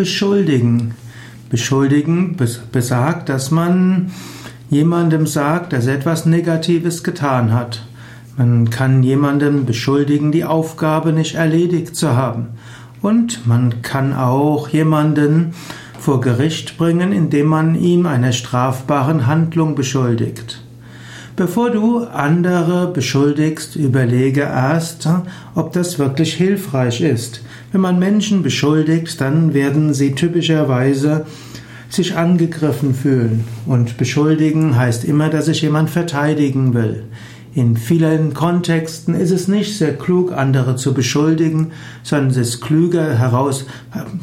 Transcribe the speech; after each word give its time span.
Beschuldigen. 0.00 0.94
Beschuldigen 1.50 2.34
besagt, 2.72 3.28
dass 3.28 3.50
man 3.50 4.10
jemandem 4.70 5.26
sagt, 5.26 5.74
dass 5.74 5.86
er 5.86 5.96
etwas 5.96 6.24
Negatives 6.24 7.04
getan 7.04 7.52
hat. 7.52 7.84
Man 8.38 8.70
kann 8.70 9.02
jemandem 9.02 9.66
beschuldigen, 9.66 10.32
die 10.32 10.46
Aufgabe 10.46 11.12
nicht 11.12 11.34
erledigt 11.34 11.96
zu 11.96 12.16
haben. 12.16 12.46
Und 13.02 13.46
man 13.46 13.82
kann 13.82 14.14
auch 14.14 14.70
jemanden 14.70 15.52
vor 15.98 16.22
Gericht 16.22 16.78
bringen, 16.78 17.12
indem 17.12 17.48
man 17.48 17.74
ihm 17.74 18.06
einer 18.06 18.32
strafbaren 18.32 19.26
Handlung 19.26 19.74
beschuldigt. 19.74 20.62
Bevor 21.40 21.70
du 21.70 22.00
andere 22.00 22.92
beschuldigst, 22.92 23.74
überlege 23.74 24.42
erst, 24.42 25.08
ob 25.54 25.72
das 25.72 25.98
wirklich 25.98 26.34
hilfreich 26.34 27.00
ist. 27.00 27.42
Wenn 27.72 27.80
man 27.80 27.98
Menschen 27.98 28.42
beschuldigt, 28.42 29.18
dann 29.22 29.54
werden 29.54 29.94
sie 29.94 30.14
typischerweise 30.14 31.24
sich 31.88 32.14
angegriffen 32.14 32.94
fühlen. 32.94 33.44
Und 33.64 33.96
beschuldigen 33.96 34.76
heißt 34.76 35.02
immer, 35.04 35.30
dass 35.30 35.46
sich 35.46 35.62
jemand 35.62 35.88
verteidigen 35.88 36.74
will. 36.74 37.04
In 37.52 37.76
vielen 37.76 38.32
Kontexten 38.32 39.14
ist 39.14 39.32
es 39.32 39.48
nicht 39.48 39.76
sehr 39.76 39.96
klug, 39.96 40.32
andere 40.32 40.76
zu 40.76 40.94
beschuldigen, 40.94 41.72
sondern 42.04 42.30
es 42.30 42.36
ist 42.36 42.60
klüger, 42.60 43.18
heraus 43.18 43.66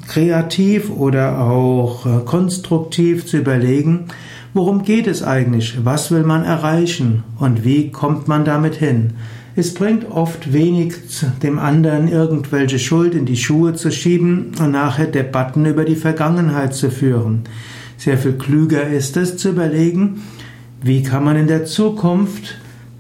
kreativ 0.08 0.90
oder 0.90 1.42
auch 1.42 2.06
äh, 2.06 2.24
konstruktiv 2.24 3.26
zu 3.26 3.38
überlegen, 3.38 4.06
worum 4.54 4.84
geht 4.84 5.08
es 5.08 5.24
eigentlich, 5.24 5.80
was 5.84 6.10
will 6.10 6.24
man 6.24 6.46
erreichen 6.46 7.24
und 7.38 7.66
wie 7.66 7.92
kommt 7.92 8.30
man 8.30 8.46
damit 8.46 8.76
hin. 8.76 9.14
Es 9.58 9.74
bringt 9.74 10.10
oft 10.10 10.54
wenig, 10.54 10.94
dem 11.44 11.60
anderen 11.60 12.08
irgendwelche 12.08 12.80
Schuld 12.80 13.14
in 13.14 13.26
die 13.26 13.36
Schuhe 13.36 13.74
zu 13.74 13.92
schieben 13.92 14.52
und 14.62 14.72
nachher 14.72 15.08
Debatten 15.08 15.66
über 15.66 15.84
die 15.84 15.96
Vergangenheit 15.96 16.76
zu 16.76 16.90
führen. 16.92 17.42
Sehr 17.98 18.18
viel 18.18 18.34
klüger 18.34 18.88
ist 18.88 19.18
es 19.18 19.36
zu 19.36 19.50
überlegen, 19.50 20.22
wie 20.82 21.04
kann 21.04 21.26
man 21.26 21.36
in 21.36 21.48
der 21.48 21.66
Zukunft 21.66 22.56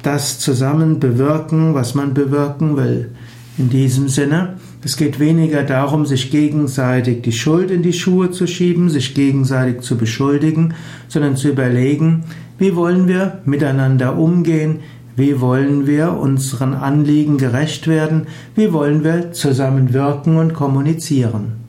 das 0.08 0.40
zusammen 0.40 1.02
bewirken, 1.02 1.74
was 1.74 1.94
man 1.94 2.14
bewirken 2.14 2.78
will. 2.78 3.10
In 3.58 3.70
diesem 3.70 4.08
Sinne, 4.08 4.54
es 4.82 4.96
geht 4.96 5.20
weniger 5.20 5.64
darum, 5.64 6.06
sich 6.06 6.32
gegenseitig 6.32 7.24
die 7.24 7.34
Schuld 7.34 7.72
in 7.72 7.82
die 7.82 7.92
Schuhe 7.92 8.32
zu 8.32 8.48
schieben, 8.48 8.90
sich 8.90 9.14
gegenseitig 9.14 9.82
zu 9.82 9.98
beschuldigen, 9.98 10.76
sondern 11.10 11.36
zu 11.36 11.50
überlegen, 11.50 12.24
wie 12.58 12.74
wollen 12.78 13.10
wir 13.10 13.40
miteinander 13.44 14.18
umgehen, 14.18 14.80
wie 15.18 15.42
wollen 15.42 15.88
wir 15.88 16.14
unseren 16.14 16.74
Anliegen 16.74 17.38
gerecht 17.38 17.88
werden? 17.88 18.28
Wie 18.56 18.72
wollen 18.72 19.04
wir 19.04 19.34
zusammen 19.34 19.92
wirken 19.92 20.38
und 20.38 20.54
kommunizieren? 20.54 21.67